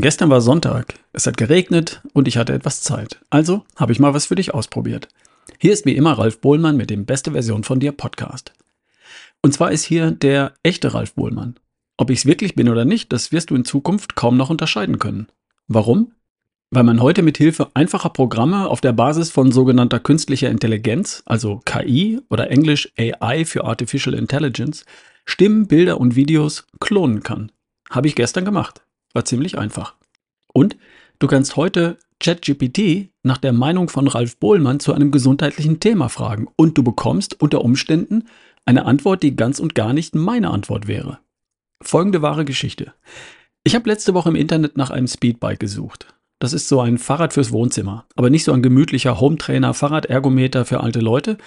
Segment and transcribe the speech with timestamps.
[0.00, 3.18] Gestern war Sonntag, es hat geregnet und ich hatte etwas Zeit.
[3.30, 5.08] Also habe ich mal was für dich ausprobiert.
[5.58, 8.52] Hier ist wie immer Ralf Bohlmann mit dem Beste Version von dir Podcast.
[9.42, 11.56] Und zwar ist hier der echte Ralf Bohlmann.
[11.96, 15.00] Ob ich es wirklich bin oder nicht, das wirst du in Zukunft kaum noch unterscheiden
[15.00, 15.26] können.
[15.66, 16.12] Warum?
[16.70, 21.60] Weil man heute mit Hilfe einfacher Programme auf der Basis von sogenannter künstlicher Intelligenz, also
[21.64, 24.84] KI oder englisch AI für Artificial Intelligence,
[25.24, 27.50] Stimmen, Bilder und Videos klonen kann.
[27.90, 28.82] Habe ich gestern gemacht.
[29.12, 29.94] War ziemlich einfach.
[30.52, 30.76] Und
[31.18, 36.48] du kannst heute ChatGPT nach der Meinung von Ralf Bohlmann zu einem gesundheitlichen Thema fragen
[36.56, 38.24] und du bekommst unter Umständen
[38.64, 41.20] eine Antwort, die ganz und gar nicht meine Antwort wäre.
[41.82, 42.92] Folgende wahre Geschichte.
[43.64, 46.14] Ich habe letzte Woche im Internet nach einem Speedbike gesucht.
[46.40, 50.80] Das ist so ein Fahrrad fürs Wohnzimmer, aber nicht so ein gemütlicher Hometrainer, Fahrradergometer für
[50.80, 51.38] alte Leute,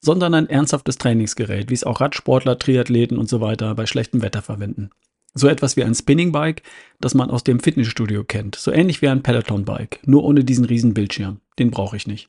[0.00, 4.42] sondern ein ernsthaftes Trainingsgerät, wie es auch Radsportler, Triathleten und so weiter bei schlechtem Wetter
[4.42, 4.90] verwenden.
[5.38, 6.62] So etwas wie ein Spinning-Bike,
[7.00, 8.56] das man aus dem Fitnessstudio kennt.
[8.56, 11.40] So ähnlich wie ein Peloton-Bike, nur ohne diesen riesen Bildschirm.
[11.60, 12.28] Den brauche ich nicht.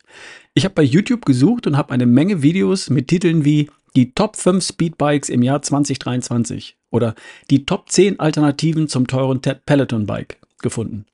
[0.54, 4.36] Ich habe bei YouTube gesucht und habe eine Menge Videos mit Titeln wie die Top
[4.36, 7.16] 5 Speedbikes im Jahr 2023 oder
[7.50, 11.06] die Top 10 Alternativen zum teuren Peloton-Bike gefunden.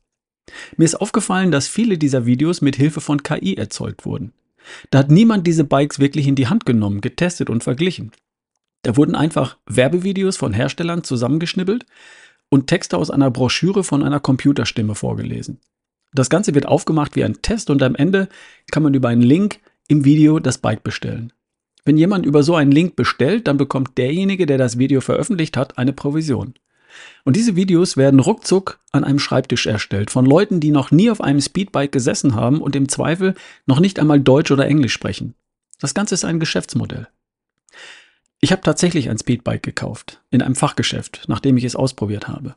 [0.76, 4.34] Mir ist aufgefallen, dass viele dieser Videos mit Hilfe von KI erzeugt wurden.
[4.90, 8.12] Da hat niemand diese Bikes wirklich in die Hand genommen, getestet und verglichen.
[8.86, 11.88] Da wurden einfach Werbevideos von Herstellern zusammengeschnibbelt
[12.50, 15.60] und Texte aus einer Broschüre von einer Computerstimme vorgelesen.
[16.14, 18.30] Das Ganze wird aufgemacht wie ein Test und am Ende
[18.70, 21.34] kann man über einen Link im Video das Bike bestellen.
[21.84, 25.80] Wenn jemand über so einen Link bestellt, dann bekommt derjenige, der das Video veröffentlicht hat,
[25.80, 26.54] eine Provision.
[27.24, 31.22] Und diese Videos werden ruckzuck an einem Schreibtisch erstellt von Leuten, die noch nie auf
[31.22, 33.34] einem Speedbike gesessen haben und im Zweifel
[33.66, 35.34] noch nicht einmal Deutsch oder Englisch sprechen.
[35.80, 37.08] Das Ganze ist ein Geschäftsmodell.
[38.46, 42.56] Ich habe tatsächlich ein Speedbike gekauft, in einem Fachgeschäft, nachdem ich es ausprobiert habe.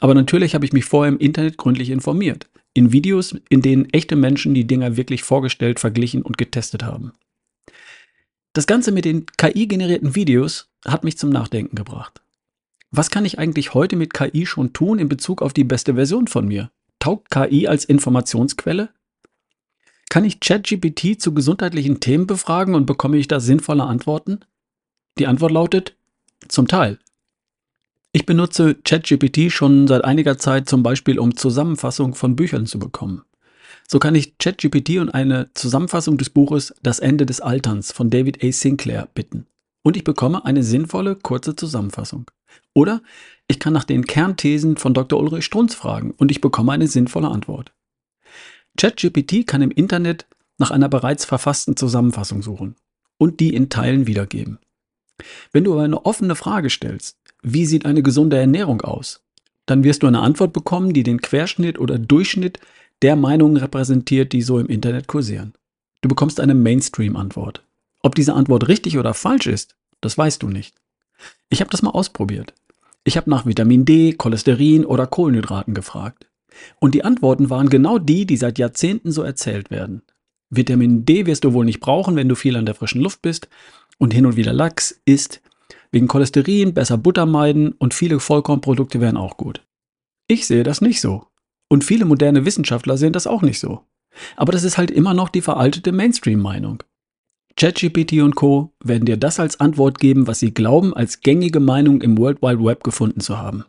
[0.00, 4.16] Aber natürlich habe ich mich vorher im Internet gründlich informiert, in Videos, in denen echte
[4.16, 7.12] Menschen die Dinger wirklich vorgestellt, verglichen und getestet haben.
[8.52, 12.20] Das Ganze mit den KI-generierten Videos hat mich zum Nachdenken gebracht.
[12.90, 16.26] Was kann ich eigentlich heute mit KI schon tun in Bezug auf die beste Version
[16.26, 16.70] von mir?
[16.98, 18.90] Taugt KI als Informationsquelle?
[20.10, 24.40] Kann ich ChatGPT zu gesundheitlichen Themen befragen und bekomme ich da sinnvolle Antworten?
[25.18, 25.96] Die Antwort lautet
[26.48, 26.98] zum Teil.
[28.12, 33.22] Ich benutze ChatGPT schon seit einiger Zeit zum Beispiel, um Zusammenfassungen von Büchern zu bekommen.
[33.86, 38.42] So kann ich ChatGPT und eine Zusammenfassung des Buches Das Ende des Alterns von David
[38.42, 38.50] A.
[38.50, 39.46] Sinclair bitten.
[39.82, 42.30] Und ich bekomme eine sinnvolle, kurze Zusammenfassung.
[42.74, 43.02] Oder
[43.46, 45.18] ich kann nach den Kernthesen von Dr.
[45.20, 47.72] Ulrich Strunz fragen und ich bekomme eine sinnvolle Antwort.
[48.76, 50.26] ChatGPT kann im Internet
[50.58, 52.76] nach einer bereits verfassten Zusammenfassung suchen
[53.18, 54.58] und die in Teilen wiedergeben.
[55.52, 59.22] Wenn du aber eine offene Frage stellst, wie sieht eine gesunde Ernährung aus,
[59.66, 62.58] dann wirst du eine Antwort bekommen, die den Querschnitt oder Durchschnitt
[63.02, 65.54] der Meinungen repräsentiert, die so im Internet kursieren.
[66.02, 67.62] Du bekommst eine Mainstream-Antwort.
[68.02, 70.74] Ob diese Antwort richtig oder falsch ist, das weißt du nicht.
[71.50, 72.54] Ich habe das mal ausprobiert.
[73.04, 76.26] Ich habe nach Vitamin D, Cholesterin oder Kohlenhydraten gefragt.
[76.78, 80.02] Und die Antworten waren genau die, die seit Jahrzehnten so erzählt werden.
[80.50, 83.48] Vitamin D wirst du wohl nicht brauchen, wenn du viel an der frischen Luft bist
[83.98, 85.40] und hin und wieder Lachs isst.
[85.92, 89.64] Wegen Cholesterin besser Butter meiden und viele Vollkornprodukte wären auch gut.
[90.26, 91.26] Ich sehe das nicht so.
[91.68, 93.84] Und viele moderne Wissenschaftler sehen das auch nicht so.
[94.36, 96.82] Aber das ist halt immer noch die veraltete Mainstream-Meinung.
[97.56, 98.72] ChatGPT und Co.
[98.82, 102.64] werden dir das als Antwort geben, was sie glauben, als gängige Meinung im World Wide
[102.64, 103.64] Web gefunden zu haben.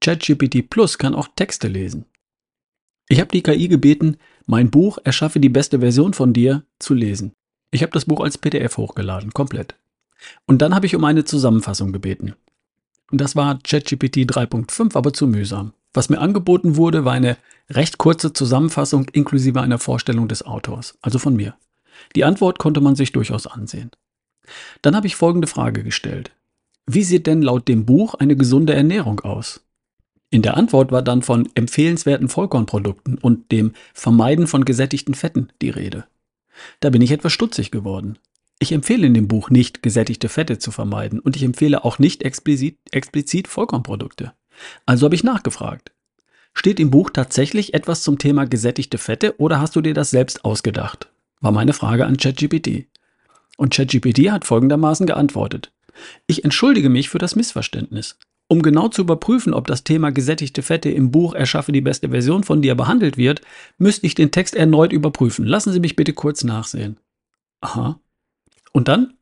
[0.00, 2.06] ChatGPT Plus kann auch Texte lesen.
[3.10, 7.32] Ich habe die KI gebeten, mein Buch Erschaffe die beste Version von dir zu lesen.
[7.72, 9.74] Ich habe das Buch als PDF hochgeladen, komplett.
[10.46, 12.34] Und dann habe ich um eine Zusammenfassung gebeten.
[13.10, 15.72] Und das war ChatGPT 3.5, aber zu mühsam.
[15.92, 17.36] Was mir angeboten wurde, war eine
[17.68, 21.56] recht kurze Zusammenfassung inklusive einer Vorstellung des Autors, also von mir.
[22.14, 23.90] Die Antwort konnte man sich durchaus ansehen.
[24.82, 26.30] Dann habe ich folgende Frage gestellt.
[26.86, 29.62] Wie sieht denn laut dem Buch eine gesunde Ernährung aus?
[30.30, 35.70] In der Antwort war dann von empfehlenswerten Vollkornprodukten und dem Vermeiden von gesättigten Fetten die
[35.70, 36.04] Rede.
[36.78, 38.18] Da bin ich etwas stutzig geworden.
[38.60, 42.22] Ich empfehle in dem Buch nicht, gesättigte Fette zu vermeiden und ich empfehle auch nicht
[42.22, 44.32] explizit, explizit Vollkornprodukte.
[44.86, 45.92] Also habe ich nachgefragt.
[46.52, 50.44] Steht im Buch tatsächlich etwas zum Thema gesättigte Fette oder hast du dir das selbst
[50.44, 51.08] ausgedacht?
[51.40, 52.86] War meine Frage an ChatGPT.
[53.56, 55.72] Und ChatGPT hat folgendermaßen geantwortet.
[56.26, 58.16] Ich entschuldige mich für das Missverständnis.
[58.50, 62.42] Um genau zu überprüfen, ob das Thema gesättigte Fette im Buch Erschaffe die beste Version
[62.42, 63.42] von dir behandelt wird,
[63.78, 65.46] müsste ich den Text erneut überprüfen.
[65.46, 66.96] Lassen Sie mich bitte kurz nachsehen.
[67.60, 68.00] Aha.
[68.72, 69.14] Und dann?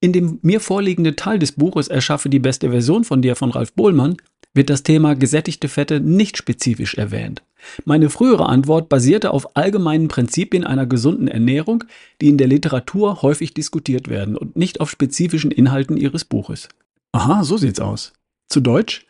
[0.00, 3.72] In dem mir vorliegenden Teil des Buches Erschaffe die beste Version von dir von Ralf
[3.72, 4.18] Bohlmann
[4.52, 7.42] wird das Thema gesättigte Fette nicht spezifisch erwähnt.
[7.86, 11.84] Meine frühere Antwort basierte auf allgemeinen Prinzipien einer gesunden Ernährung,
[12.20, 16.68] die in der Literatur häufig diskutiert werden und nicht auf spezifischen Inhalten Ihres Buches.
[17.12, 18.12] Aha, so sieht's aus.
[18.52, 19.06] Zu Deutsch?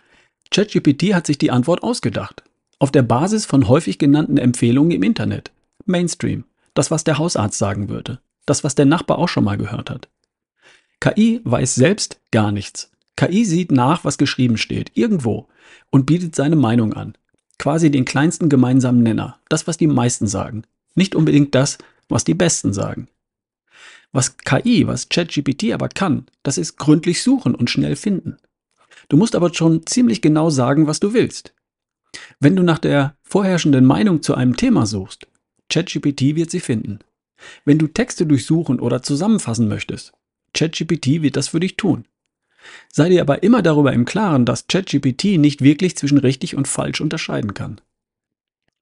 [0.53, 2.45] ChatGPT hat sich die Antwort ausgedacht.
[2.79, 5.51] Auf der Basis von häufig genannten Empfehlungen im Internet.
[5.85, 6.45] Mainstream.
[6.75, 8.21] Das, was der Hausarzt sagen würde.
[8.47, 10.09] Das, was der Nachbar auch schon mal gehört hat.
[11.01, 12.93] KI weiß selbst gar nichts.
[13.17, 15.49] KI sieht nach, was geschrieben steht, irgendwo,
[15.91, 17.17] und bietet seine Meinung an
[17.59, 20.63] quasi den kleinsten gemeinsamen Nenner, das, was die meisten sagen,
[20.95, 21.79] nicht unbedingt das,
[22.09, 23.09] was die Besten sagen.
[24.13, 28.37] Was KI, was ChatGPT aber kann, das ist gründlich suchen und schnell finden.
[29.13, 31.53] Du musst aber schon ziemlich genau sagen, was du willst.
[32.41, 35.27] Wenn du nach der vorherrschenden Meinung zu einem Thema suchst,
[35.69, 37.01] ChatGPT wird sie finden.
[37.67, 40.15] Wenn du Texte durchsuchen oder zusammenfassen möchtest,
[40.55, 42.07] ChatGPT wird das für dich tun.
[42.91, 47.03] Sei dir aber immer darüber im Klaren, dass ChatGPT nicht wirklich zwischen richtig und falsch
[47.03, 47.83] unterscheiden kann.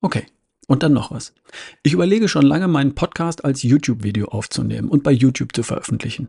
[0.01, 0.27] Okay,
[0.69, 1.35] und dann noch was.
[1.83, 6.29] Ich überlege schon lange, meinen Podcast als YouTube-Video aufzunehmen und bei YouTube zu veröffentlichen.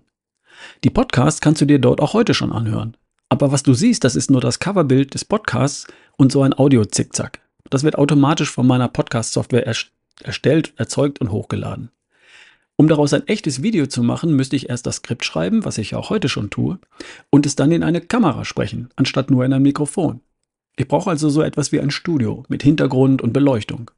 [0.83, 2.97] Die Podcasts kannst du dir dort auch heute schon anhören.
[3.31, 5.87] Aber was du siehst, das ist nur das Coverbild des Podcasts
[6.17, 7.39] und so ein Audio-Zickzack.
[7.69, 9.73] Das wird automatisch von meiner Podcast-Software
[10.21, 11.91] erstellt, erzeugt und hochgeladen.
[12.75, 15.95] Um daraus ein echtes Video zu machen, müsste ich erst das Skript schreiben, was ich
[15.95, 16.77] auch heute schon tue,
[17.29, 20.19] und es dann in eine Kamera sprechen, anstatt nur in ein Mikrofon.
[20.75, 23.91] Ich brauche also so etwas wie ein Studio mit Hintergrund und Beleuchtung.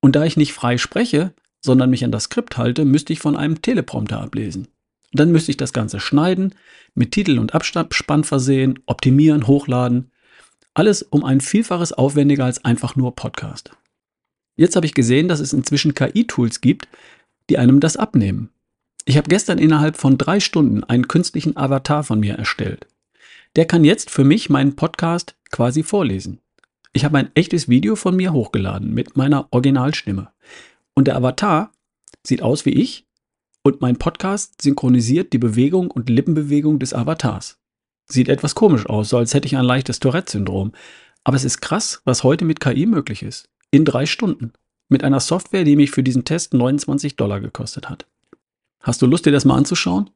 [0.00, 1.32] Und da ich nicht frei spreche,
[1.62, 4.68] sondern mich an das Skript halte, müsste ich von einem Teleprompter ablesen.
[5.12, 6.54] Dann müsste ich das Ganze schneiden,
[6.94, 10.10] mit Titel und Abspann versehen, optimieren, hochladen.
[10.74, 13.70] Alles um ein Vielfaches aufwendiger als einfach nur Podcast.
[14.56, 16.88] Jetzt habe ich gesehen, dass es inzwischen KI-Tools gibt,
[17.48, 18.50] die einem das abnehmen.
[19.04, 22.86] Ich habe gestern innerhalb von drei Stunden einen künstlichen Avatar von mir erstellt.
[23.56, 26.40] Der kann jetzt für mich meinen Podcast quasi vorlesen.
[26.92, 30.30] Ich habe ein echtes Video von mir hochgeladen mit meiner Originalstimme.
[30.94, 31.72] Und der Avatar
[32.22, 33.07] sieht aus wie ich
[33.62, 37.58] und mein Podcast synchronisiert die Bewegung und Lippenbewegung des Avatars.
[38.10, 40.72] Sieht etwas komisch aus, so als hätte ich ein leichtes Tourette-Syndrom.
[41.24, 43.50] Aber es ist krass, was heute mit KI möglich ist.
[43.70, 44.52] In drei Stunden
[44.88, 48.06] mit einer Software, die mich für diesen Test 29 Dollar gekostet hat.
[48.80, 50.10] Hast du Lust, dir das mal anzuschauen?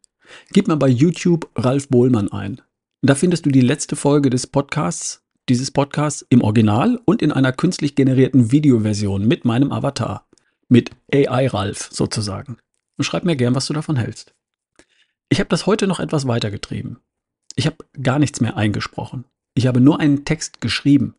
[0.52, 2.62] Gib mal bei YouTube Ralf Bohlmann ein.
[3.02, 7.52] Da findest du die letzte Folge des Podcasts, dieses Podcasts im Original und in einer
[7.52, 10.26] künstlich generierten Videoversion mit meinem Avatar.
[10.68, 12.56] Mit AI Ralf sozusagen.
[13.02, 14.32] Und schreib mir gern, was du davon hältst.
[15.28, 17.00] Ich habe das heute noch etwas weitergetrieben.
[17.56, 19.24] Ich habe gar nichts mehr eingesprochen.
[19.54, 21.16] Ich habe nur einen Text geschrieben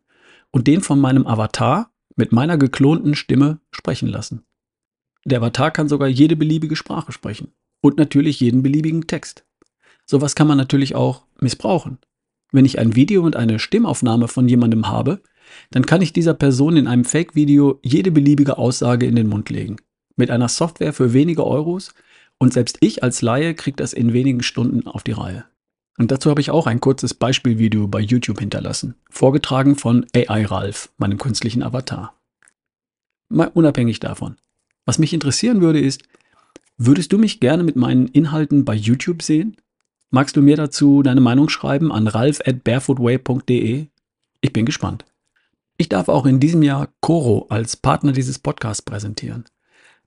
[0.50, 4.46] und den von meinem Avatar mit meiner geklonten Stimme sprechen lassen.
[5.26, 7.52] Der Avatar kann sogar jede beliebige Sprache sprechen
[7.82, 9.44] und natürlich jeden beliebigen Text.
[10.06, 11.98] Sowas kann man natürlich auch missbrauchen.
[12.50, 15.20] Wenn ich ein Video und eine Stimmaufnahme von jemandem habe,
[15.70, 19.76] dann kann ich dieser Person in einem Fake-Video jede beliebige Aussage in den Mund legen.
[20.16, 21.94] Mit einer Software für wenige Euros
[22.38, 25.44] und selbst ich als Laie kriege das in wenigen Stunden auf die Reihe.
[25.96, 30.90] Und dazu habe ich auch ein kurzes Beispielvideo bei YouTube hinterlassen, vorgetragen von AI Ralf,
[30.98, 32.14] meinem künstlichen Avatar.
[33.28, 34.36] Mal unabhängig davon.
[34.84, 36.02] Was mich interessieren würde ist,
[36.76, 39.56] würdest du mich gerne mit meinen Inhalten bei YouTube sehen?
[40.10, 43.86] Magst du mir dazu deine Meinung schreiben an ralf at barefootway.de?
[44.40, 45.04] Ich bin gespannt.
[45.76, 49.44] Ich darf auch in diesem Jahr Coro als Partner dieses Podcasts präsentieren.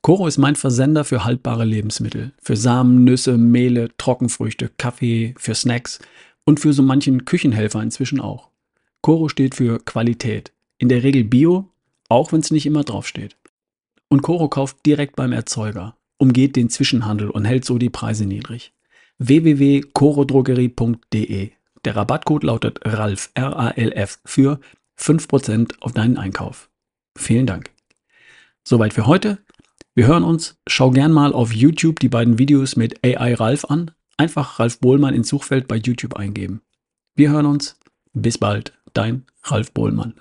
[0.08, 6.00] Koro ist mein Versender für haltbare Lebensmittel, für Samen, Nüsse, Mehle, Trockenfrüchte, Kaffee, für Snacks
[6.46, 8.50] und für so manchen Küchenhelfer inzwischen auch.
[9.02, 11.74] Koro steht für Qualität, in der Regel Bio,
[12.08, 13.36] auch wenn es nicht immer draufsteht.
[14.08, 18.72] Und Koro kauft direkt beim Erzeuger, umgeht den Zwischenhandel und hält so die Preise niedrig.
[19.18, 21.52] www.corodrogerie.de
[21.84, 24.62] Der Rabattcode lautet RALF, R-A-L-F, für
[24.98, 26.70] 5% auf deinen Einkauf.
[27.18, 27.72] Vielen Dank.
[28.64, 29.40] Soweit für heute.
[29.98, 30.60] Wir hören uns.
[30.68, 33.90] Schau gern mal auf YouTube die beiden Videos mit AI Ralf an.
[34.16, 36.62] Einfach Ralf Bohlmann ins Suchfeld bei YouTube eingeben.
[37.16, 37.80] Wir hören uns.
[38.14, 38.74] Bis bald.
[38.94, 40.14] Dein Ralf Bohlmann.